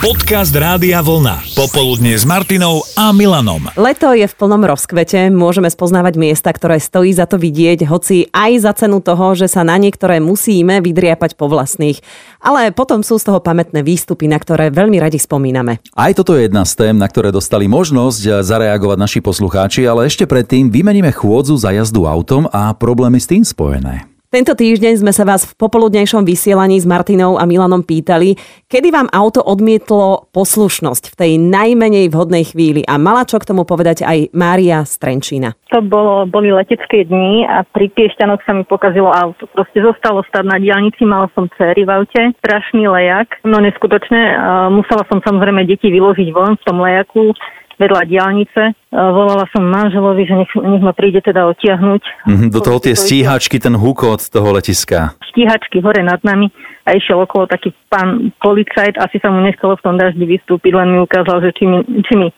Podcast 0.00 0.56
Rádia 0.56 1.04
Vlna. 1.04 1.44
Popoludne 1.52 2.16
s 2.16 2.24
Martinou 2.24 2.80
a 2.96 3.12
Milanom. 3.12 3.68
Leto 3.76 4.08
je 4.16 4.24
v 4.24 4.32
plnom 4.32 4.64
rozkvete, 4.64 5.28
môžeme 5.28 5.68
spoznávať 5.68 6.16
miesta, 6.16 6.48
ktoré 6.56 6.80
stojí 6.80 7.12
za 7.12 7.28
to 7.28 7.36
vidieť, 7.36 7.84
hoci 7.84 8.24
aj 8.32 8.64
za 8.64 8.72
cenu 8.72 9.04
toho, 9.04 9.36
že 9.36 9.44
sa 9.52 9.60
na 9.60 9.76
niektoré 9.76 10.16
musíme 10.16 10.80
vydriapať 10.80 11.36
po 11.36 11.52
vlastných. 11.52 12.00
Ale 12.40 12.72
potom 12.72 13.04
sú 13.04 13.20
z 13.20 13.28
toho 13.28 13.44
pamätné 13.44 13.84
výstupy, 13.84 14.24
na 14.24 14.40
ktoré 14.40 14.72
veľmi 14.72 14.96
radi 14.96 15.20
spomíname. 15.20 15.84
Aj 15.92 16.16
toto 16.16 16.32
je 16.32 16.48
jedna 16.48 16.64
z 16.64 16.80
tém, 16.80 16.96
na 16.96 17.04
ktoré 17.04 17.28
dostali 17.28 17.68
možnosť 17.68 18.40
zareagovať 18.40 18.96
naši 18.96 19.20
poslucháči, 19.20 19.84
ale 19.84 20.08
ešte 20.08 20.24
predtým 20.24 20.72
vymeníme 20.72 21.12
chôdzu 21.12 21.60
za 21.60 21.76
jazdu 21.76 22.08
autom 22.08 22.48
a 22.48 22.72
problémy 22.72 23.20
s 23.20 23.28
tým 23.28 23.44
spojené. 23.44 24.09
Tento 24.30 24.54
týždeň 24.54 25.02
sme 25.02 25.10
sa 25.10 25.26
vás 25.26 25.42
v 25.42 25.58
popoludnejšom 25.58 26.22
vysielaní 26.22 26.78
s 26.78 26.86
Martinou 26.86 27.34
a 27.34 27.50
Milanom 27.50 27.82
pýtali, 27.82 28.38
kedy 28.70 28.94
vám 28.94 29.10
auto 29.10 29.42
odmietlo 29.42 30.30
poslušnosť 30.30 31.10
v 31.10 31.18
tej 31.18 31.32
najmenej 31.50 32.14
vhodnej 32.14 32.46
chvíli 32.46 32.86
a 32.86 32.94
mala 32.94 33.26
čo 33.26 33.42
k 33.42 33.50
tomu 33.50 33.66
povedať 33.66 34.06
aj 34.06 34.30
Mária 34.30 34.86
Strenčína. 34.86 35.58
To 35.74 35.82
bolo, 35.82 36.30
boli 36.30 36.54
letecké 36.54 37.10
dni 37.10 37.42
a 37.42 37.66
pri 37.74 37.90
Piešťanoch 37.90 38.46
sa 38.46 38.54
mi 38.54 38.62
pokazilo 38.62 39.10
auto. 39.10 39.50
Proste 39.50 39.82
zostalo 39.82 40.22
stať 40.30 40.46
na 40.46 40.62
diálnici, 40.62 41.02
mala 41.02 41.26
som 41.34 41.50
céry 41.58 41.82
v 41.82 41.90
aute, 41.90 42.30
strašný 42.38 42.86
lejak, 42.86 43.34
no 43.42 43.58
neskutočne, 43.58 44.38
musela 44.70 45.02
som 45.10 45.18
samozrejme 45.26 45.66
deti 45.66 45.90
vyložiť 45.90 46.30
von 46.30 46.54
v 46.54 46.62
tom 46.62 46.78
lejaku, 46.78 47.34
vedľa 47.80 48.04
diálnice. 48.04 48.76
Volala 48.92 49.48
som 49.48 49.64
manželovi, 49.64 50.28
že 50.28 50.34
nech, 50.36 50.52
nech 50.52 50.84
ma 50.84 50.92
príde 50.92 51.24
teda 51.24 51.48
otiahnuť. 51.48 52.02
Mm-hmm, 52.28 52.48
do 52.52 52.60
toho 52.60 52.78
tie 52.78 52.92
stíhačky, 52.92 53.56
ten 53.56 53.72
hukot 53.72 54.20
z 54.20 54.28
toho 54.28 54.52
letiska. 54.52 55.16
Stíhačky 55.32 55.80
hore 55.80 56.04
nad 56.04 56.20
nami 56.20 56.52
a 56.84 56.92
išiel 56.92 57.24
okolo 57.24 57.48
taký 57.48 57.72
pán 57.88 58.34
policajt, 58.44 59.00
asi 59.00 59.16
sa 59.22 59.32
mu 59.32 59.40
nechcelo 59.40 59.80
v 59.80 59.84
tom 59.84 59.96
daždi 59.96 60.26
vystúpiť, 60.28 60.72
len 60.76 60.92
mi 60.92 60.98
ukázal, 61.00 61.40
že 61.40 61.50
či 61.56 61.64
mi, 61.64 61.80
či 62.04 62.14
mi 62.18 62.28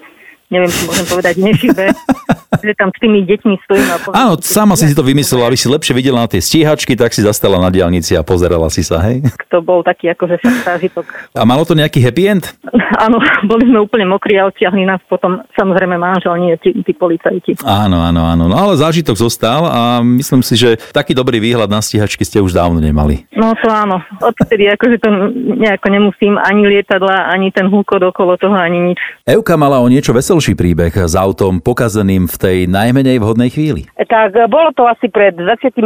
neviem, 0.53 0.69
či 0.69 0.85
môžem 0.85 1.07
povedať, 1.09 1.35
nešibe, 1.41 1.85
že 2.69 2.73
tam 2.77 2.93
s 2.93 2.99
tými 3.01 3.25
deťmi 3.25 3.55
stojím. 3.65 3.89
A 3.89 3.97
povedal, 3.97 4.21
Áno, 4.21 4.33
sama 4.45 4.77
si 4.77 4.85
si 4.85 4.95
to 4.95 5.01
vymyslela, 5.01 5.49
aby 5.49 5.57
si 5.57 5.73
lepšie 5.73 5.97
videla 5.97 6.21
na 6.21 6.29
tie 6.29 6.45
stíhačky, 6.45 6.93
tak 6.93 7.17
si 7.17 7.25
zastala 7.25 7.57
na 7.57 7.73
diálnici 7.73 8.13
a 8.13 8.21
pozerala 8.21 8.69
si 8.69 8.85
sa, 8.85 9.01
hej? 9.09 9.25
To 9.49 9.65
bol 9.65 9.81
taký 9.81 10.13
akože 10.13 10.45
zážitok. 10.45 11.33
A 11.33 11.49
malo 11.49 11.65
to 11.65 11.73
nejaký 11.73 12.05
happy 12.05 12.29
end? 12.29 12.45
Áno, 13.05 13.19
boli 13.49 13.65
sme 13.67 13.81
úplne 13.81 14.05
mokrí 14.05 14.37
a 14.37 14.47
odtiahli 14.47 14.85
nás 14.85 15.01
potom 15.09 15.41
samozrejme 15.57 15.97
manžel, 15.97 16.37
nie 16.39 16.55
tí, 16.61 16.77
tí 16.85 16.93
policajti. 16.93 17.65
Áno, 17.65 18.05
áno, 18.05 18.29
áno. 18.29 18.45
No 18.47 18.55
ale 18.55 18.77
zážitok 18.77 19.17
zostal 19.17 19.65
a 19.65 19.81
myslím 20.05 20.45
si, 20.45 20.55
že 20.61 20.77
taký 20.93 21.17
dobrý 21.17 21.41
výhľad 21.41 21.73
na 21.73 21.81
stíhačky 21.81 22.23
ste 22.23 22.45
už 22.45 22.53
dávno 22.53 22.79
nemali. 22.79 23.25
No 23.33 23.57
to 23.59 23.67
áno. 23.73 24.05
Odtedy 24.21 24.69
akože 24.71 25.01
to 25.01 25.09
nejako 25.57 25.89
nemusím 25.89 26.37
ani 26.37 26.69
lietadla, 26.69 27.33
ani 27.33 27.51
ten 27.51 27.67
húkod 27.73 28.05
okolo 28.13 28.37
toho, 28.37 28.55
ani 28.55 28.93
nič. 28.93 29.01
Euka 29.25 29.57
mala 29.57 29.81
o 29.81 29.89
niečo 29.89 30.13
veselší 30.43 30.59
príbeh 30.59 30.91
s 30.91 31.15
autom 31.15 31.63
pokazeným 31.63 32.27
v 32.27 32.35
tej 32.35 32.59
najmenej 32.67 33.23
vhodnej 33.23 33.47
chvíli. 33.47 33.87
Tak 33.95 34.35
bolo 34.51 34.75
to 34.75 34.91
asi 34.91 35.07
pred 35.07 35.39
25 35.39 35.79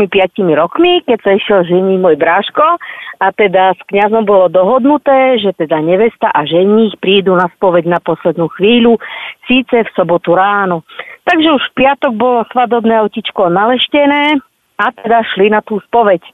rokmi, 0.56 1.04
keď 1.04 1.18
sa 1.20 1.30
išiel 1.36 1.60
žení 1.68 2.00
môj 2.00 2.16
bráško 2.16 2.64
a 3.20 3.27
teda 3.36 3.77
s 3.77 3.80
kňazom 3.84 4.24
bolo 4.24 4.48
dohodnuté, 4.48 5.36
že 5.44 5.52
teda 5.60 5.77
nevesta 5.84 6.32
a 6.32 6.48
ženích 6.48 6.96
prídu 7.04 7.36
na 7.36 7.52
spoveď 7.52 7.84
na 7.84 8.00
poslednú 8.00 8.48
chvíľu, 8.56 8.96
síce 9.44 9.77
v 9.77 9.92
sobotu 9.92 10.32
ráno. 10.32 10.88
Takže 11.28 11.52
už 11.52 11.62
v 11.77 11.84
piatok 11.84 12.16
bolo 12.16 12.48
svadobné 12.48 12.96
autičko 12.96 13.52
naleštené 13.52 14.40
a 14.80 14.86
teda 14.88 15.20
šli 15.36 15.52
na 15.52 15.60
tú 15.60 15.84
spoveď. 15.84 16.24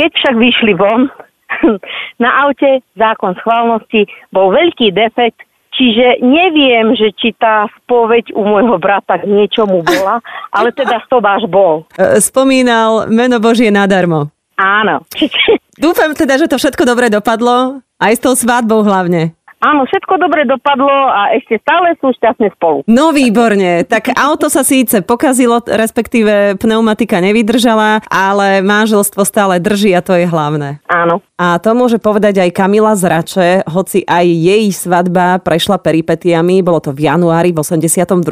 Keď 0.00 0.10
však 0.16 0.34
vyšli 0.40 0.72
von, 0.80 1.12
na 2.24 2.48
aute 2.48 2.80
zákon 2.96 3.36
schválnosti 3.36 4.08
bol 4.32 4.48
veľký 4.48 4.96
defekt, 4.96 5.44
čiže 5.80 6.20
neviem, 6.20 6.92
že 6.92 7.16
či 7.16 7.32
tá 7.32 7.64
spoveď 7.80 8.36
u 8.36 8.44
môjho 8.44 8.76
brata 8.76 9.16
k 9.16 9.24
niečomu 9.24 9.80
bola, 9.80 10.20
ale 10.56 10.76
teda 10.76 11.00
sobáš 11.08 11.48
bol. 11.48 11.88
E, 11.96 12.20
spomínal 12.20 13.08
meno 13.08 13.40
Božie 13.40 13.72
nadarmo. 13.72 14.28
Áno. 14.60 15.00
Dúfam 15.80 16.12
teda, 16.12 16.36
že 16.36 16.52
to 16.52 16.60
všetko 16.60 16.84
dobre 16.84 17.08
dopadlo, 17.08 17.80
aj 17.96 18.12
s 18.12 18.20
tou 18.20 18.36
svadbou 18.36 18.84
hlavne. 18.84 19.32
Áno, 19.60 19.84
všetko 19.84 20.16
dobre 20.16 20.48
dopadlo 20.48 20.88
a 20.88 21.36
ešte 21.36 21.60
stále 21.60 21.92
sú 22.00 22.16
šťastné 22.16 22.48
spolu. 22.56 22.80
No 22.88 23.12
výborne, 23.12 23.84
tak 23.84 24.08
auto 24.16 24.48
sa 24.48 24.64
síce 24.64 25.04
pokazilo, 25.04 25.60
respektíve 25.60 26.56
pneumatika 26.56 27.20
nevydržala, 27.20 28.00
ale 28.08 28.64
manželstvo 28.64 29.20
stále 29.20 29.60
drží 29.60 29.92
a 29.92 30.00
to 30.00 30.16
je 30.16 30.24
hlavné. 30.24 30.80
Áno. 30.88 31.20
A 31.40 31.56
to 31.56 31.72
môže 31.72 31.96
povedať 31.96 32.36
aj 32.44 32.52
Kamila 32.52 32.92
Zrače, 32.92 33.64
hoci 33.64 34.04
aj 34.04 34.28
jej 34.28 34.68
svadba 34.76 35.40
prešla 35.40 35.80
peripetiami, 35.80 36.60
bolo 36.60 36.84
to 36.84 36.92
v 36.92 37.08
januári 37.08 37.56
v 37.56 37.64
82., 37.64 38.28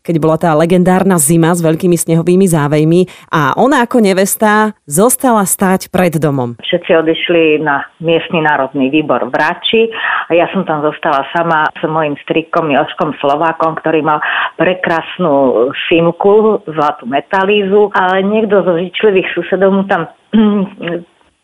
keď 0.00 0.14
bola 0.16 0.40
tá 0.40 0.56
legendárna 0.56 1.20
zima 1.20 1.52
s 1.52 1.60
veľkými 1.60 2.00
snehovými 2.00 2.48
závejmi 2.48 3.04
a 3.28 3.52
ona 3.52 3.84
ako 3.84 4.00
nevesta 4.00 4.72
zostala 4.88 5.44
stáť 5.44 5.92
pred 5.92 6.16
domom. 6.16 6.56
Všetci 6.64 6.90
odišli 6.96 7.60
na 7.60 7.84
miestny 8.00 8.40
národný 8.40 8.88
výbor 8.88 9.28
v 9.28 9.34
Rači 9.36 9.92
a 10.32 10.32
ja 10.32 10.48
som 10.48 10.64
tam 10.64 10.80
zostala 10.80 11.28
sama 11.36 11.68
s 11.76 11.84
mojim 11.84 12.16
strikom 12.24 12.72
Joškom 12.72 13.12
Slovákom, 13.20 13.76
ktorý 13.76 14.00
mal 14.00 14.24
prekrasnú 14.56 15.68
simku, 15.92 16.64
zlatú 16.64 17.04
metalízu, 17.04 17.92
ale 17.92 18.24
niekto 18.24 18.64
zo 18.64 18.80
žičlivých 18.80 19.36
susedov 19.36 19.68
mu 19.68 19.84
tam 19.84 20.08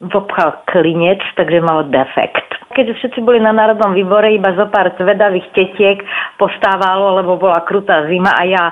vopchal 0.03 0.65
klinec, 0.67 1.23
takže 1.39 1.63
mal 1.63 1.87
defekt. 1.91 2.49
Keďže 2.75 2.95
všetci 2.99 3.19
boli 3.23 3.39
na 3.39 3.55
národnom 3.55 3.95
výbore, 3.95 4.35
iba 4.35 4.51
zo 4.59 4.67
pár 4.67 4.91
zvedavých 4.99 5.47
tetiek 5.55 6.03
postávalo, 6.37 7.23
lebo 7.23 7.39
bola 7.39 7.63
krutá 7.63 8.03
zima 8.11 8.35
a 8.35 8.43
ja 8.43 8.65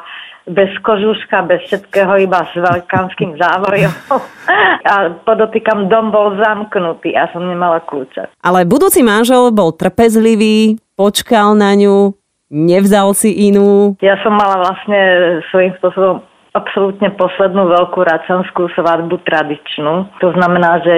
bez 0.43 0.75
kožuška, 0.83 1.47
bez 1.47 1.63
všetkého, 1.71 2.19
iba 2.27 2.43
s 2.51 2.55
veľkánskym 2.59 3.39
závojom. 3.43 3.95
A 4.83 5.23
podotýkam, 5.23 5.87
dom 5.87 6.11
bol 6.11 6.35
zamknutý 6.35 7.15
a 7.15 7.31
som 7.31 7.47
nemala 7.47 7.79
kľúče. 7.87 8.35
Ale 8.43 8.67
budúci 8.67 9.07
manžel 9.07 9.55
bol 9.55 9.71
trpezlivý, 9.71 10.83
počkal 10.99 11.55
na 11.55 11.79
ňu, 11.79 12.19
nevzal 12.51 13.15
si 13.15 13.31
inú. 13.31 13.95
Ja 14.03 14.19
som 14.27 14.35
mala 14.35 14.67
vlastne 14.67 15.01
svojím 15.55 15.79
spôsobom 15.79 16.27
absolútne 16.53 17.09
poslednú 17.17 17.65
veľkú 17.65 18.05
racanskú 18.05 18.69
svadbu 18.77 19.25
tradičnú. 19.25 20.21
To 20.21 20.29
znamená, 20.37 20.85
že 20.85 20.95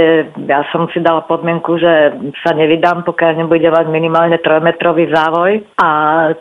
ja 0.50 0.66
som 0.74 0.90
si 0.90 0.98
dala 0.98 1.22
podmienku, 1.30 1.78
že 1.78 2.10
sa 2.42 2.58
nevydám, 2.58 3.06
pokiaľ 3.06 3.46
nebude 3.46 3.70
mať 3.70 3.86
minimálne 3.86 4.42
trojmetrový 4.42 5.14
závoj. 5.14 5.62
A 5.78 5.88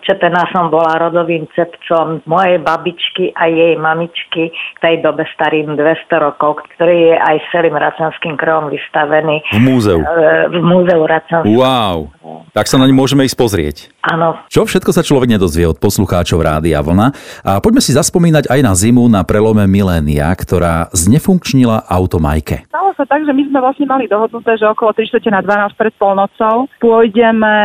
čepená 0.01 0.49
som 0.49 0.73
bola 0.73 0.97
rodovým 0.97 1.45
cepcom 1.53 2.25
mojej 2.25 2.57
babičky 2.65 3.29
a 3.37 3.45
jej 3.45 3.77
mamičky 3.77 4.49
v 4.49 4.79
tej 4.81 5.05
dobe 5.05 5.29
starým 5.37 5.77
200 5.77 6.09
rokov, 6.17 6.65
ktorý 6.73 7.13
je 7.13 7.15
aj 7.15 7.37
celým 7.53 7.77
racanským 7.77 8.33
krojom 8.33 8.73
vystavený. 8.73 9.45
V 9.53 9.61
múzeu. 9.61 10.01
E, 10.01 10.49
v 10.49 10.61
múzeu 10.65 11.01
racanským. 11.05 11.53
Wow. 11.53 12.09
Tak 12.57 12.65
sa 12.65 12.81
na 12.81 12.89
ne 12.89 12.97
môžeme 12.97 13.25
ísť 13.29 13.37
pozrieť. 13.37 13.77
Áno. 14.09 14.41
Čo 14.49 14.65
všetko 14.65 14.89
sa 14.89 15.05
človek 15.05 15.29
nedozvie 15.37 15.69
od 15.69 15.77
poslucháčov 15.77 16.41
Rádia 16.41 16.81
Vlna. 16.81 17.07
A 17.45 17.61
poďme 17.61 17.81
si 17.81 17.93
zaspomínať 17.93 18.49
aj 18.49 18.59
na 18.61 18.73
zimu 18.73 19.02
na 19.07 19.23
prelome 19.23 19.65
milénia, 19.65 20.29
ktorá 20.35 20.91
znefunkčnila 20.91 21.87
auto 21.87 22.19
Majke. 22.19 22.67
Stalo 22.69 22.91
sa 22.95 23.07
tak, 23.07 23.25
že 23.25 23.33
my 23.33 23.43
sme 23.49 23.59
vlastne 23.59 23.87
mali 23.87 24.05
dohodnuté, 24.05 24.55
že 24.59 24.67
okolo 24.69 24.93
3 24.93 25.09
na 25.31 25.41
12 25.41 25.79
pred 25.79 25.93
polnocou 25.95 26.67
pôjdeme 26.77 27.55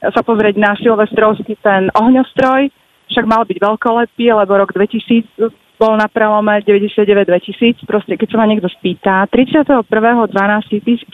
sa 0.00 0.20
pozrieť 0.20 0.56
na 0.60 0.76
Silvestrovský 0.76 1.56
ten 1.60 1.88
ohňostroj, 1.94 2.68
však 3.08 3.24
mal 3.24 3.44
byť 3.44 3.58
veľkolepý, 3.60 4.26
lebo 4.32 4.52
rok 4.58 4.72
2000 4.72 5.64
bol 5.74 5.98
na 5.98 6.06
prelome 6.06 6.62
99-2000. 6.62 7.84
Proste, 7.84 8.14
keď 8.16 8.28
sa 8.30 8.38
ma 8.38 8.46
niekto 8.46 8.70
spýta, 8.70 9.26
31.12.1999, 9.30 11.04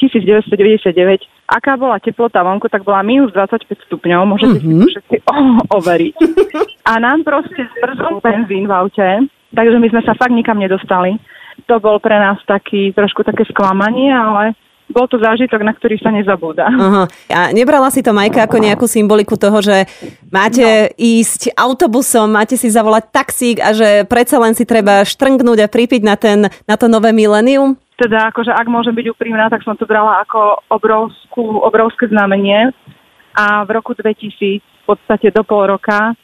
aká 1.48 1.74
bola 1.80 1.98
teplota 1.98 2.44
vonku, 2.44 2.68
tak 2.68 2.84
bola 2.84 3.02
minus 3.02 3.32
25 3.32 3.66
stupňov, 3.88 4.20
môžete 4.28 4.60
mm-hmm. 4.60 4.70
si 4.70 4.84
to 4.84 4.86
všetci 4.94 5.16
overiť. 5.80 6.14
A 6.86 7.00
nám 7.00 7.24
proste 7.24 7.66
zmrzol 7.76 8.20
benzín 8.20 8.68
v 8.68 8.72
aute, 8.76 9.08
takže 9.54 9.76
my 9.78 9.88
sme 9.90 10.02
sa 10.06 10.14
fakt 10.16 10.34
nikam 10.34 10.58
nedostali. 10.58 11.18
To 11.68 11.76
bol 11.82 12.00
pre 12.00 12.16
nás 12.16 12.40
taký, 12.48 12.94
trošku 12.96 13.26
také 13.26 13.44
sklamanie, 13.46 14.08
ale 14.10 14.56
bol 14.90 15.06
to 15.06 15.22
zážitok, 15.22 15.62
na 15.62 15.70
ktorý 15.70 15.96
sa 16.02 16.10
nezabúda. 16.10 16.66
Aha. 16.66 17.04
A 17.30 17.40
nebrala 17.54 17.88
si 17.94 18.02
to 18.02 18.10
Majka 18.10 18.44
ako 18.44 18.58
nejakú 18.58 18.86
symboliku 18.90 19.38
toho, 19.38 19.62
že 19.62 19.86
máte 20.34 20.90
no. 20.90 20.92
ísť 20.98 21.54
autobusom, 21.54 22.26
máte 22.26 22.58
si 22.58 22.66
zavolať 22.66 23.14
taxík 23.14 23.56
a 23.62 23.70
že 23.70 24.02
predsa 24.10 24.42
len 24.42 24.52
si 24.58 24.66
treba 24.66 25.06
štrngnúť 25.06 25.58
a 25.62 25.70
pripiť 25.70 26.02
na, 26.02 26.18
ten, 26.18 26.50
na 26.66 26.74
to 26.74 26.90
nové 26.90 27.14
milénium? 27.14 27.78
Teda 27.94 28.32
akože 28.34 28.50
ak 28.50 28.66
môžem 28.66 28.96
byť 28.96 29.06
úprimná, 29.14 29.46
tak 29.46 29.62
som 29.62 29.78
to 29.78 29.86
brala 29.86 30.26
ako 30.26 30.58
obrovskú, 30.72 31.62
obrovské 31.62 32.10
znamenie 32.10 32.74
a 33.36 33.62
v 33.62 33.70
roku 33.78 33.94
2000, 33.94 34.58
v 34.58 34.84
podstate 34.88 35.30
do 35.30 35.46
pol 35.46 35.70
roka, 35.70 36.18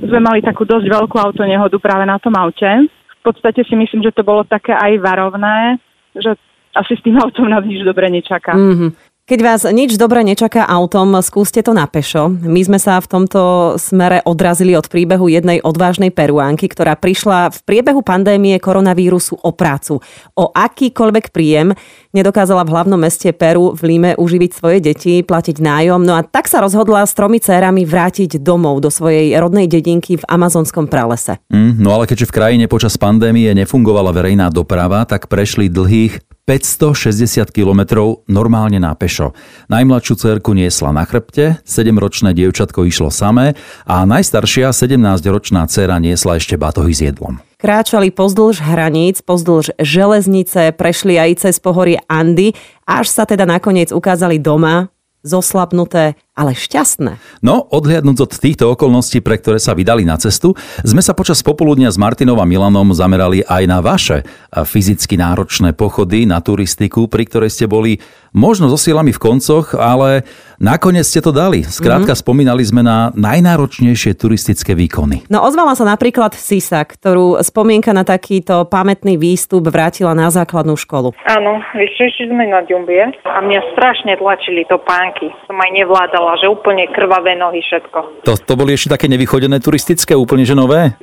sme 0.00 0.20
mali 0.20 0.40
takú 0.40 0.64
dosť 0.64 0.86
veľkú 0.88 1.16
autonehodu 1.20 1.76
práve 1.80 2.04
na 2.08 2.16
tom 2.16 2.32
aute. 2.36 2.88
V 2.88 3.22
podstate 3.22 3.64
si 3.68 3.76
myslím, 3.76 4.00
že 4.00 4.16
to 4.16 4.24
bolo 4.24 4.48
také 4.48 4.72
aj 4.72 4.96
varovné, 4.96 5.76
že 6.16 6.34
asi 6.72 6.96
s 6.96 7.04
tým 7.04 7.18
autom 7.20 7.50
nás 7.50 7.66
nič 7.66 7.84
dobre 7.84 8.08
nečaká. 8.08 8.56
Mm-hmm. 8.56 8.90
Keď 9.30 9.46
vás 9.46 9.62
nič 9.62 9.94
dobre 9.94 10.26
nečaká 10.26 10.66
autom, 10.66 11.14
skúste 11.22 11.62
to 11.62 11.70
na 11.70 11.86
pešo. 11.86 12.34
My 12.42 12.66
sme 12.66 12.82
sa 12.82 12.98
v 12.98 13.06
tomto 13.06 13.78
smere 13.78 14.26
odrazili 14.26 14.74
od 14.74 14.90
príbehu 14.90 15.30
jednej 15.30 15.62
odvážnej 15.62 16.10
peruánky, 16.10 16.66
ktorá 16.66 16.98
prišla 16.98 17.54
v 17.54 17.58
priebehu 17.62 18.02
pandémie 18.02 18.58
koronavírusu 18.58 19.38
o 19.38 19.54
prácu. 19.54 20.02
O 20.34 20.50
akýkoľvek 20.50 21.30
príjem 21.30 21.78
nedokázala 22.10 22.66
v 22.66 22.74
hlavnom 22.74 22.98
meste 22.98 23.30
Peru 23.30 23.70
v 23.70 23.94
Líme 23.94 24.10
uživiť 24.18 24.50
svoje 24.50 24.82
deti, 24.82 25.22
platiť 25.22 25.62
nájom, 25.62 26.02
no 26.02 26.18
a 26.18 26.26
tak 26.26 26.50
sa 26.50 26.58
rozhodla 26.58 27.06
s 27.06 27.14
tromi 27.14 27.38
cérami 27.38 27.86
vrátiť 27.86 28.42
domov 28.42 28.82
do 28.82 28.90
svojej 28.90 29.30
rodnej 29.38 29.70
dedinky 29.70 30.18
v 30.18 30.26
amazonskom 30.26 30.90
pralese. 30.90 31.38
Mm, 31.54 31.78
no 31.78 31.94
ale 31.94 32.10
keďže 32.10 32.26
v 32.26 32.34
krajine 32.34 32.66
počas 32.66 32.98
pandémie 32.98 33.54
nefungovala 33.54 34.10
verejná 34.10 34.50
doprava, 34.50 35.06
tak 35.06 35.30
prešli 35.30 35.70
dlhých 35.70 36.18
560 36.48 37.50
kilometrov 37.52 38.24
normálne 38.26 38.80
na 38.80 38.96
pešo. 38.96 39.36
Najmladšiu 39.68 40.14
cerku 40.16 40.56
niesla 40.56 40.90
na 40.90 41.06
chrbte, 41.06 41.60
7-ročné 41.62 42.34
dievčatko 42.34 42.84
išlo 42.88 43.12
samé 43.12 43.54
a 43.86 44.02
najstaršia 44.02 44.72
17-ročná 44.74 45.68
dcera 45.70 46.00
niesla 46.00 46.40
ešte 46.40 46.56
batohy 46.56 46.92
s 46.96 47.00
jedlom. 47.04 47.38
Kráčali 47.60 48.08
pozdĺž 48.08 48.64
hraníc, 48.64 49.20
pozdĺž 49.20 49.76
železnice, 49.76 50.72
prešli 50.72 51.20
aj 51.20 51.44
cez 51.44 51.60
pohorie 51.60 52.00
Andy, 52.08 52.56
až 52.88 53.12
sa 53.12 53.28
teda 53.28 53.44
nakoniec 53.44 53.92
ukázali 53.92 54.40
doma, 54.40 54.88
zoslabnuté, 55.20 56.16
ale 56.34 56.56
šťastné. 56.56 57.42
No, 57.44 57.66
odhliadnúť 57.68 58.18
od 58.24 58.32
týchto 58.32 58.64
okolností, 58.72 59.20
pre 59.20 59.36
ktoré 59.36 59.58
sa 59.60 59.76
vydali 59.76 60.06
na 60.06 60.16
cestu, 60.16 60.56
sme 60.86 61.04
sa 61.04 61.12
počas 61.12 61.44
popoludnia 61.44 61.90
s 61.92 62.00
Martinom 62.00 62.38
a 62.40 62.46
Milanom 62.48 62.94
zamerali 62.96 63.44
aj 63.44 63.62
na 63.68 63.78
vaše 63.84 64.24
fyzicky 64.54 65.20
náročné 65.20 65.76
pochody 65.76 66.24
na 66.24 66.40
turistiku, 66.40 67.10
pri 67.10 67.28
ktorej 67.28 67.50
ste 67.52 67.66
boli 67.66 68.00
možno 68.30 68.70
so 68.70 68.78
silami 68.78 69.10
v 69.10 69.20
koncoch, 69.20 69.74
ale 69.74 70.22
nakoniec 70.62 71.02
ste 71.02 71.18
to 71.18 71.34
dali. 71.34 71.66
Skrátka, 71.66 72.14
mm-hmm. 72.14 72.24
spomínali 72.24 72.62
sme 72.62 72.86
na 72.86 73.10
najnáročnejšie 73.18 74.14
turistické 74.14 74.78
výkony. 74.78 75.26
No 75.26 75.42
ozvala 75.42 75.74
sa 75.74 75.82
napríklad 75.82 76.38
Sisa, 76.38 76.86
ktorú 76.86 77.42
spomienka 77.42 77.90
na 77.90 78.06
takýto 78.06 78.70
pamätný 78.70 79.18
výstup 79.18 79.66
vrátila 79.66 80.14
na 80.14 80.30
základnú 80.30 80.78
školu. 80.78 81.10
Áno, 81.26 81.58
vyšli 81.74 82.30
sme 82.30 82.46
na 82.46 82.62
Ďumbie 82.62 83.02
a 83.26 83.38
mňa 83.42 83.60
strašne 83.74 84.14
tlačili 84.14 84.62
to 84.70 84.78
pánky. 84.86 85.34
Som 85.50 85.58
aj 85.58 85.70
nevládala, 85.74 86.29
že 86.38 86.46
úplne 86.46 86.86
krvavé 86.90 87.34
nohy 87.34 87.64
všetko. 87.64 88.26
To, 88.26 88.32
to 88.36 88.52
boli 88.54 88.76
ešte 88.76 88.94
také 88.94 89.06
nevychodené 89.08 89.58
turistické, 89.58 90.12
úplne 90.14 90.44
že 90.44 90.54
nové? 90.54 90.94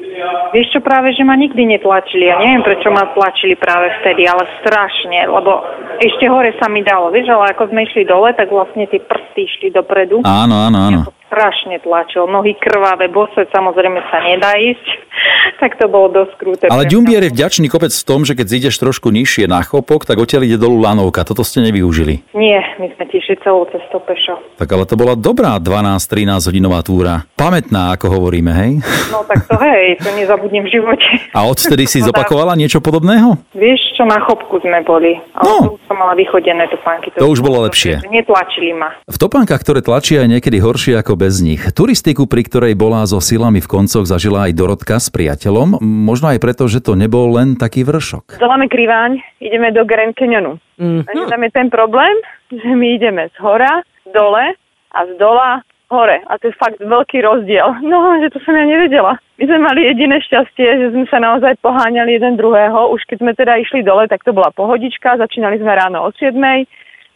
Vieš 0.56 0.68
čo, 0.71 0.79
práve, 0.79 1.12
že 1.12 1.27
ma 1.27 1.35
nikdy 1.35 1.75
netlačili. 1.75 2.31
Ja 2.31 2.39
neviem, 2.39 2.63
prečo 2.63 2.88
ma 2.88 3.12
tlačili 3.12 3.59
práve 3.59 3.91
vtedy, 4.00 4.24
ale 4.24 4.47
strašne, 4.63 5.27
lebo 5.27 5.59
ešte 6.00 6.24
hore 6.31 6.56
sa 6.56 6.71
mi 6.71 6.88
dalo 6.88 7.12
vieš, 7.12 7.27
ale 7.35 7.51
ako 7.51 7.68
sme 7.68 7.83
išli 7.83 8.07
dole, 8.07 8.31
tak 8.31 8.47
vlastne 8.47 8.88
tie 8.88 9.03
prsty 9.03 9.41
išli 9.44 9.68
dopredu. 9.75 10.24
Áno, 10.24 10.56
áno, 10.56 10.79
áno. 10.88 11.01
Ja 11.03 11.17
strašne 11.27 11.79
tlačil, 11.79 12.25
nohy 12.25 12.56
krvavé, 12.56 13.07
bose 13.07 13.45
samozrejme 13.47 14.00
sa 14.07 14.18
nedá 14.21 14.56
ísť, 14.56 14.88
tak 15.62 15.75
to 15.75 15.85
bolo 15.85 16.09
dosť 16.09 16.33
krúte. 16.35 16.63
Ale 16.68 16.83
Ďumbier 16.83 17.21
je 17.24 17.33
vďačný 17.33 17.68
kopec 17.68 17.91
v 17.91 18.03
tom, 18.03 18.24
že 18.24 18.33
keď 18.33 18.47
zídeš 18.47 18.75
trošku 18.77 19.09
nižšie 19.09 19.45
na 19.45 19.62
chopok, 19.62 20.03
tak 20.03 20.18
odtiaľ 20.18 20.44
ide 20.44 20.56
dolu 20.56 20.79
lanovka. 20.79 21.21
Toto 21.21 21.44
ste 21.44 21.62
nevyužili. 21.62 22.24
Nie, 22.31 22.63
my 22.77 22.88
sme 22.95 23.06
tiež 23.07 23.38
celú 23.39 23.68
cestu 23.68 24.00
pešo. 24.00 24.39
Tak 24.56 24.68
ale 24.68 24.83
to 24.83 24.95
bola 24.95 25.13
dobrá 25.13 25.59
12-13 25.59 26.47
hodinová 26.47 26.79
túra. 26.81 27.27
Pamätná, 27.35 27.91
ako 27.91 28.07
hovoríme, 28.09 28.51
hej? 28.51 28.71
No 29.12 29.27
tak 29.27 29.44
to 29.45 29.59
hej, 29.59 30.00
to 30.00 30.09
nezabudnem 30.15 30.63
v 30.63 30.71
živote. 30.71 31.07
A 31.38 31.44
odtedy 31.44 31.83
si 31.85 32.00
zopakovala 32.00 32.56
niečo 32.56 32.79
podobného? 32.79 33.35
Vieš 33.51 33.81
čo, 33.94 34.07
na 34.07 34.24
chopku 34.24 34.63
sme 34.63 34.79
boli. 34.81 35.19
Ale 35.35 35.44
No. 35.44 35.53
to 35.59 35.69
už 35.75 35.81
som 35.85 35.97
mala 35.97 36.13
vychodené 36.13 36.69
topánky. 36.69 37.12
To 37.13 37.27
už 37.27 37.41
bolo 37.41 37.65
lepšie. 37.65 38.00
Netlačili 38.07 38.71
ma. 38.71 38.94
V 39.03 39.18
topánkach, 39.18 39.59
ktoré 39.59 39.81
tlačia 39.81 40.24
je 40.24 40.38
niekedy 40.38 40.57
horšie 40.57 40.95
ako 40.95 41.17
bez 41.18 41.42
nich. 41.42 41.60
Turistiku, 41.74 42.30
pri 42.30 42.46
ktorej 42.46 42.78
bola 42.78 43.02
so 43.10 43.18
silami 43.18 43.58
v 43.58 43.66
koncoch, 43.66 44.06
zažila 44.06 44.46
aj 44.46 44.54
Dorotka 44.54 45.02
s 45.02 45.10
priateľom. 45.10 45.81
Možno 45.81 46.30
aj 46.30 46.38
preto, 46.38 46.69
že 46.69 46.86
to 46.86 46.94
nebol 46.94 47.34
len 47.34 47.58
taký 47.58 47.81
vršok. 47.81 48.38
Voláme 48.38 48.69
Kriváň, 48.69 49.18
ideme 49.42 49.74
do 49.74 49.81
Grand 49.84 50.14
Canyonu. 50.14 50.62
Mm. 50.78 51.10
A 51.10 51.12
tam 51.25 51.42
je 51.42 51.52
ten 51.52 51.68
problém, 51.74 52.14
že 52.54 52.69
my 52.69 52.88
ideme 52.94 53.34
z 53.34 53.38
hora, 53.42 53.81
dole 54.14 54.54
a 54.94 55.00
z 55.10 55.12
dola 55.18 55.66
hore. 55.90 56.22
A 56.28 56.38
to 56.38 56.52
je 56.52 56.60
fakt 56.60 56.80
veľký 56.80 57.24
rozdiel. 57.25 57.68
No, 57.88 58.20
že 58.20 58.30
to 58.30 58.40
som 58.44 58.54
ja 58.54 58.68
nevedela. 58.68 59.18
My 59.40 59.44
sme 59.48 59.60
mali 59.63 59.88
jediné 59.88 60.20
šťastie, 60.22 60.68
že 60.78 60.88
sme 60.92 61.06
sa 61.08 61.24
naozaj 61.24 61.58
poháňali 61.63 62.20
jeden 62.20 62.36
druhého. 62.36 62.92
Už 62.94 63.06
keď 63.08 63.18
sme 63.24 63.31
teda 63.34 63.58
išli 63.58 63.81
dole, 63.81 64.06
tak 64.12 64.22
to 64.28 64.36
bola 64.36 64.52
pohodička. 64.52 65.18
Začínali 65.18 65.58
sme 65.58 65.72
ráno 65.74 66.06
o 66.06 66.10
7. 66.12 66.36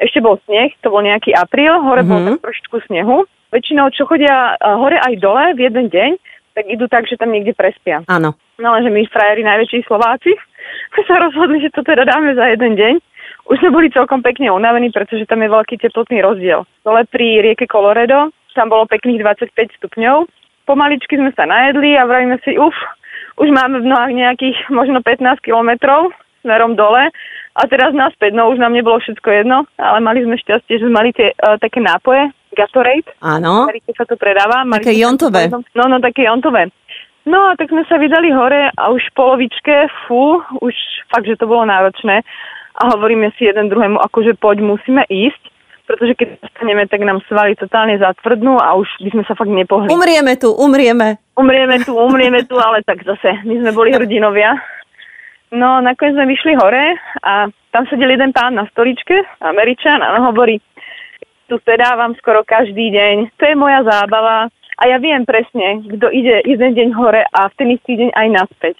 Ešte 0.01 0.19
bol 0.23 0.41
sneh, 0.49 0.73
to 0.81 0.89
bol 0.89 1.05
nejaký 1.05 1.35
apríl, 1.37 1.77
hore 1.85 2.01
mm-hmm. 2.01 2.09
bolo 2.09 2.21
tak 2.33 2.43
trošičku 2.49 2.77
snehu. 2.89 3.29
Väčšinou, 3.51 3.91
čo 3.91 4.07
chodia 4.07 4.55
eh, 4.55 4.75
hore 4.75 4.97
aj 4.97 5.13
dole 5.19 5.53
v 5.55 5.67
jeden 5.67 5.91
deň, 5.91 6.11
tak 6.55 6.65
idú 6.67 6.87
tak, 6.91 7.07
že 7.07 7.15
tam 7.15 7.31
niekde 7.31 7.55
prespia. 7.55 8.03
Áno. 8.11 8.35
No 8.59 8.67
lenže 8.75 8.91
my 8.91 9.07
frajeri 9.07 9.43
najväčší 9.43 9.87
Slováci 9.87 10.31
sme 10.95 11.03
sa 11.07 11.15
rozhodli, 11.19 11.63
že 11.63 11.73
to 11.75 11.83
teda 11.83 12.07
dáme 12.07 12.35
za 12.35 12.47
jeden 12.51 12.75
deň. 12.75 12.93
Už 13.51 13.57
sme 13.59 13.73
boli 13.73 13.91
celkom 13.91 14.21
pekne 14.21 14.53
unavení, 14.53 14.93
pretože 14.93 15.27
tam 15.27 15.41
je 15.41 15.49
veľký 15.49 15.81
teplotný 15.81 16.21
rozdiel. 16.21 16.63
Dole 16.85 17.03
pri 17.09 17.41
rieke 17.41 17.65
Colorado, 17.67 18.31
tam 18.53 18.69
bolo 18.69 18.87
pekných 18.87 19.23
25 19.23 19.51
stupňov. 19.81 20.29
Pomaličky 20.69 21.17
sme 21.17 21.33
sa 21.33 21.49
najedli 21.49 21.97
a 21.97 22.05
vravíme 22.05 22.37
si, 22.45 22.55
uf, 22.55 22.75
už 23.41 23.49
máme 23.49 23.81
v 23.81 23.89
nohách 23.89 24.13
nejakých 24.13 24.57
možno 24.79 25.01
15 25.03 25.41
kilometrov 25.43 26.13
smerom 26.41 26.73
dole 26.73 27.09
a 27.53 27.61
teraz 27.69 27.93
naspäť, 27.93 28.33
no 28.33 28.49
už 28.49 28.57
nám 28.57 28.73
nebolo 28.73 28.97
všetko 28.97 29.29
jedno, 29.29 29.69
ale 29.77 29.99
mali 30.01 30.25
sme 30.25 30.41
šťastie, 30.41 30.81
že 30.81 30.83
sme 30.85 30.97
mali 30.97 31.09
tie 31.13 31.37
uh, 31.37 31.61
také 31.61 31.77
nápoje, 31.77 32.33
Gatorade, 32.61 33.09
Áno. 33.25 33.65
Amerike 33.65 33.91
sa 33.97 34.05
to 34.05 34.13
predáva. 34.13 34.61
Mali 34.61 34.85
Také 34.85 34.97
jontové. 35.01 35.49
No, 35.49 35.89
no, 35.89 35.97
také 35.97 36.29
jontové. 36.29 36.69
No 37.25 37.49
a 37.49 37.57
tak 37.57 37.69
sme 37.69 37.85
sa 37.85 38.01
vydali 38.01 38.33
hore 38.33 38.73
a 38.73 38.83
už 38.89 39.01
v 39.13 39.17
polovičke, 39.17 39.89
fú, 40.05 40.41
už 40.61 40.73
fakt, 41.13 41.29
že 41.29 41.37
to 41.37 41.45
bolo 41.45 41.65
náročné. 41.69 42.25
A 42.81 42.81
hovoríme 42.97 43.29
si 43.37 43.45
jeden 43.45 43.69
druhému, 43.69 44.01
akože 44.01 44.37
poď, 44.41 44.65
musíme 44.65 45.05
ísť, 45.05 45.43
pretože 45.85 46.17
keď 46.17 46.27
zostaneme, 46.41 46.87
tak 46.89 47.03
nám 47.05 47.21
svaly 47.29 47.53
totálne 47.59 47.99
zatvrdnú 48.01 48.57
a 48.57 48.73
už 48.73 48.89
by 49.05 49.09
sme 49.13 49.23
sa 49.29 49.37
fakt 49.37 49.53
nepohli. 49.53 49.93
Umrieme 49.93 50.33
tu, 50.39 50.49
umrieme. 50.49 51.21
Umrieme 51.37 51.77
tu, 51.85 51.93
umrieme 51.93 52.41
tu, 52.47 52.57
ale 52.57 52.81
tak 52.81 53.05
zase, 53.05 53.43
my 53.45 53.53
sme 53.59 53.71
boli 53.75 53.93
hrdinovia. 53.93 54.57
No, 55.51 55.83
nakoniec 55.83 56.15
sme 56.15 56.31
vyšli 56.31 56.53
hore 56.57 56.95
a 57.27 57.51
tam 57.75 57.83
sedel 57.91 58.15
jeden 58.15 58.31
pán 58.31 58.55
na 58.55 58.63
stoličke, 58.71 59.13
Američan, 59.43 59.99
a 59.99 60.15
on 60.15 60.31
hovorí, 60.31 60.63
tu 61.51 61.59
sedávam 61.67 62.15
skoro 62.15 62.47
každý 62.47 62.95
deň, 62.95 63.35
to 63.35 63.43
je 63.43 63.55
moja 63.59 63.83
zábava 63.83 64.47
a 64.79 64.83
ja 64.87 64.95
viem 65.03 65.27
presne, 65.27 65.83
kto 65.83 66.07
ide 66.07 66.47
jeden 66.47 66.71
deň 66.71 66.89
hore 66.95 67.27
a 67.27 67.51
v 67.51 67.53
ten 67.59 67.67
istý 67.75 67.99
deň 67.99 68.15
aj 68.15 68.27
naspäť. 68.31 68.75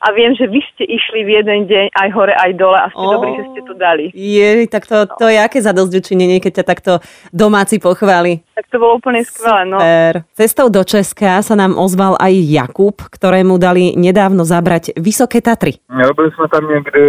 A 0.00 0.16
viem, 0.16 0.32
že 0.32 0.48
vy 0.48 0.64
ste 0.72 0.88
išli 0.88 1.28
v 1.28 1.30
jeden 1.44 1.68
deň 1.68 1.92
aj 1.92 2.08
hore, 2.16 2.32
aj 2.32 2.50
dole 2.56 2.78
a 2.80 2.88
ste 2.88 3.04
Ó. 3.04 3.12
dobrí, 3.20 3.30
že 3.36 3.44
ste 3.52 3.60
to 3.68 3.74
dali. 3.76 4.08
Je, 4.16 4.64
tak 4.64 4.88
to, 4.88 5.04
to 5.04 5.28
je 5.28 5.36
aké 5.36 5.60
zadosťučinenie, 5.60 6.40
keď 6.40 6.60
ťa 6.60 6.64
takto 6.64 6.92
domáci 7.36 7.76
pochváli. 7.76 8.40
Tak 8.56 8.64
to 8.72 8.76
bolo 8.80 8.96
úplne 8.96 9.20
skvelé. 9.24 9.68
No. 9.68 9.76
Super. 9.76 10.24
Cestou 10.32 10.72
do 10.72 10.82
Česka 10.84 11.44
sa 11.44 11.54
nám 11.56 11.76
ozval 11.76 12.16
aj 12.16 12.32
Jakub, 12.32 12.96
ktorému 12.96 13.60
dali 13.60 13.92
nedávno 13.92 14.44
zabrať 14.44 14.96
Vysoké 14.96 15.44
Tatry. 15.44 15.76
Jo, 15.88 16.08
byli 16.16 16.30
jsme 16.32 16.48
tam 16.48 16.64
někdy 16.68 17.02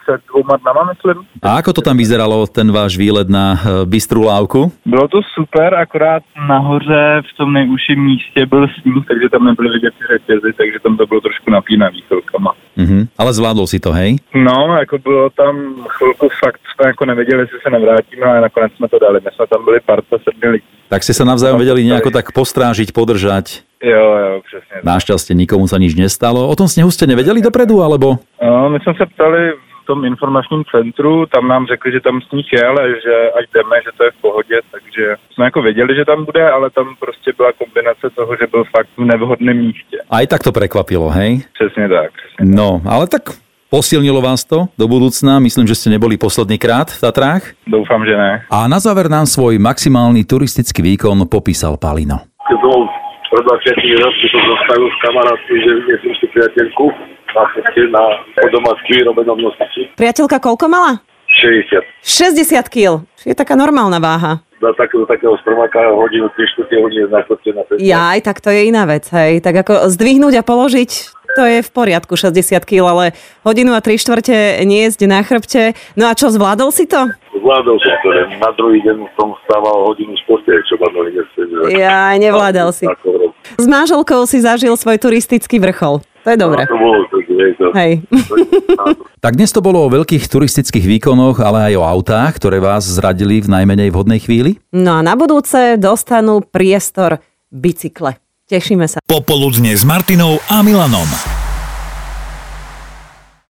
před 0.00 0.20
dvouma 0.28 0.56
dnama, 0.56 0.82
myslím. 0.92 1.24
A 1.42 1.60
ako 1.60 1.72
to 1.72 1.80
tam 1.80 1.96
vyzeralo, 1.96 2.46
ten 2.46 2.72
váš 2.72 2.96
výlet 2.96 3.28
na 3.28 3.56
eh, 3.56 3.84
Bystrú 3.84 4.24
lávku? 4.24 4.72
Bylo 4.86 5.08
to 5.08 5.20
super, 5.34 5.74
akorát 5.74 6.22
nahoře 6.48 7.22
v 7.28 7.32
tom 7.36 7.52
nejužším 7.52 8.00
místě 8.00 8.46
byl 8.46 8.68
sníh, 8.80 9.04
takže 9.08 9.28
tam 9.28 9.44
nebyly 9.44 9.68
vidět 9.68 9.94
řetězy, 10.12 10.52
takže 10.56 10.78
tam 10.82 10.96
to 10.96 11.06
bylo 11.06 11.20
trošku 11.20 11.50
napínavý 11.50 12.02
chvilkama. 12.30 12.52
Mhm. 12.76 13.08
Ale 13.18 13.30
zvládol 13.32 13.66
si 13.66 13.82
to, 13.82 13.92
hej? 13.92 14.16
No, 14.34 14.76
jako 14.78 14.98
bylo 14.98 15.30
tam 15.30 15.74
chvilku 15.88 16.28
fakt, 16.44 16.60
jsme 16.74 16.86
jako 16.86 17.04
nevěděli, 17.04 17.42
jestli 17.42 17.58
se 17.62 17.70
nevrátíme, 17.70 18.26
ale 18.26 18.40
nakonec 18.40 18.72
jsme 18.72 18.88
to 18.88 18.98
dali. 18.98 19.20
My 19.24 19.30
jsme 19.34 19.46
tam 19.46 19.64
byli 19.64 19.80
parta 19.80 20.16
sedmi 20.18 20.48
lidí. 20.48 20.64
Tak 20.90 21.06
ste 21.06 21.14
sa 21.14 21.22
navzájom 21.22 21.54
vedeli 21.54 21.86
nejako 21.86 22.10
tak 22.10 22.34
postrážiť, 22.34 22.90
podržať. 22.90 23.62
Jo, 23.78 24.04
jo, 24.18 24.42
přesně. 24.42 24.82
Našťastie 24.82 25.38
nikomu 25.38 25.70
sa 25.70 25.78
nič 25.78 25.94
nestalo. 25.94 26.50
O 26.50 26.54
tom 26.58 26.66
snehu 26.66 26.90
ste 26.90 27.06
nevedeli 27.06 27.38
dopredu, 27.38 27.78
alebo? 27.78 28.18
No, 28.42 28.70
my 28.70 28.78
jsme 28.82 28.94
se 28.98 29.06
ptali 29.06 29.54
tom 29.90 30.04
informačním 30.12 30.62
centru, 30.74 31.26
tam 31.34 31.44
nám 31.52 31.66
řekli, 31.66 31.88
že 31.92 32.00
tam 32.00 32.16
sníh 32.28 32.48
je, 32.52 32.62
ale 32.70 32.82
že 33.04 33.14
ať 33.38 33.44
jdeme, 33.54 33.76
že 33.86 33.92
to 33.96 34.02
je 34.04 34.10
v 34.10 34.20
pohodě, 34.26 34.56
takže 34.74 35.04
jsme 35.32 35.44
jako 35.44 35.60
věděli, 35.62 35.92
že 35.98 36.04
tam 36.04 36.24
bude, 36.24 36.50
ale 36.50 36.70
tam 36.70 36.86
prostě 37.04 37.32
byla 37.36 37.52
kombinace 37.52 38.06
toho, 38.14 38.32
že 38.40 38.46
byl 38.46 38.64
fakt 38.76 38.88
v 38.98 39.04
nevhodném 39.04 39.56
místě. 39.56 39.96
Aj 40.10 40.26
tak 40.26 40.42
to 40.46 40.52
prekvapilo, 40.52 41.08
hej? 41.10 41.42
Přesně 41.58 41.88
tak. 41.88 42.10
Přesně 42.12 42.54
No, 42.60 42.80
ale 42.86 43.06
tak 43.06 43.22
posilnilo 43.70 44.20
vás 44.22 44.44
to 44.44 44.66
do 44.78 44.86
budúcna. 44.88 45.38
Myslím, 45.38 45.66
že 45.66 45.74
ste 45.74 45.94
neboli 45.94 46.18
posledný 46.18 46.58
krát 46.58 46.90
v 46.90 47.00
Tatrách. 47.00 47.54
Doufám, 47.66 48.02
že 48.06 48.14
ne. 48.18 48.32
A 48.50 48.66
na 48.66 48.78
záver 48.82 49.06
nám 49.10 49.26
svoj 49.26 49.58
maximálny 49.62 50.26
turistický 50.26 50.82
výkon 50.82 51.18
popísal 51.30 51.78
Palino. 51.78 52.30
keď 52.50 52.58
som 52.66 52.82
pred 53.30 53.44
20 53.46 54.02
rokmi 54.02 54.26
som 54.34 54.42
zastavil 54.42 54.88
s 54.90 54.96
kamarátmi, 55.06 55.56
že 55.62 55.70
vyniesím 55.78 56.12
si 56.18 56.26
priateľku 56.34 56.84
na 57.34 57.44
ceste 57.54 57.82
na 57.90 58.02
po 58.36 58.46
domácku 58.50 58.90
vyrobenom 58.90 59.38
nosiči. 59.38 59.94
Priateľka 59.96 60.38
koľko 60.42 60.66
mala? 60.70 61.00
60. 61.30 61.78
60 62.02 62.66
kg. 62.66 63.06
Je 63.22 63.34
taká 63.38 63.54
normálna 63.54 64.02
váha. 64.02 64.42
Na 64.60 64.76
takého, 64.76 65.08
takého 65.08 65.32
stromáka 65.40 65.80
hodinu, 65.94 66.28
3 66.36 66.52
čtvrte 66.52 66.74
hodiny 66.76 67.08
na 67.08 67.24
chrbte 67.24 67.50
na 67.56 67.62
ceste. 67.64 67.80
Ja, 67.80 68.12
aj 68.12 68.20
tak 68.28 68.44
to 68.44 68.52
je 68.52 68.68
iná 68.68 68.84
vec, 68.84 69.08
hej. 69.08 69.40
Tak 69.40 69.64
ako 69.64 69.88
zdvihnúť 69.88 70.36
a 70.36 70.44
položiť, 70.44 70.90
to 71.38 71.42
je 71.46 71.58
v 71.64 71.70
poriadku, 71.70 72.18
60 72.18 72.36
kg, 72.66 72.92
ale 72.92 73.04
hodinu 73.46 73.72
a 73.72 73.80
3 73.80 73.96
štvrte 73.96 74.36
niesť 74.68 75.00
na 75.08 75.24
chrbte. 75.24 75.72
No 75.96 76.10
a 76.10 76.18
čo, 76.18 76.28
zvládol 76.28 76.74
si 76.74 76.84
to? 76.84 77.08
Zvládol 77.40 77.76
som 77.80 77.94
to, 78.04 78.08
na 78.36 78.50
druhý 78.52 78.84
deň 78.84 79.00
som 79.16 79.32
stával 79.48 79.88
hodinu 79.88 80.12
z 80.12 80.22
postele, 80.28 80.60
čo 80.68 80.76
ma 80.76 80.92
nohy. 80.92 81.16
Ja, 81.72 82.12
nevládal 82.20 82.74
si. 82.76 82.84
S 83.56 83.64
manželkou 83.64 84.28
si 84.28 84.44
zažil 84.44 84.76
svoj 84.76 85.00
turistický 85.00 85.56
vrchol. 85.56 86.04
To 86.20 86.28
je 86.28 86.36
dobre. 86.36 86.68
To 86.68 86.76
bolo, 86.76 87.08
to, 87.08 87.19
hej, 87.40 87.52
to, 87.56 87.66
Hej. 87.72 87.92
Tak 89.24 89.36
dnes 89.36 89.52
to 89.52 89.60
bolo 89.60 89.84
o 89.84 89.92
veľkých 89.92 90.24
turistických 90.32 90.96
výkonoch, 90.96 91.44
ale 91.44 91.72
aj 91.72 91.74
o 91.76 91.84
autách, 91.84 92.40
ktoré 92.40 92.56
vás 92.56 92.88
zradili 92.88 93.44
v 93.44 93.52
najmenej 93.52 93.92
vhodnej 93.92 94.16
chvíli? 94.16 94.56
No 94.72 94.96
a 94.96 95.04
na 95.04 95.12
budúce 95.12 95.76
dostanú 95.76 96.40
priestor 96.40 97.20
bicykle. 97.52 98.16
Tešíme 98.48 98.88
sa. 98.88 98.98
Popoludne 99.04 99.76
s 99.76 99.84
Martinou 99.84 100.40
a 100.48 100.64
Milanom. 100.64 101.39